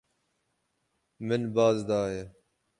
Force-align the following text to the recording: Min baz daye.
Min 1.27 1.55
baz 1.55 1.87
daye. 1.87 2.23